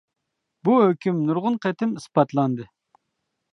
بۇ 0.67 0.77
ھۆكۈم 0.83 1.19
نۇرغۇن 1.27 1.59
قېتىم 1.67 1.93
ئىسپاتلاندى. 2.01 2.69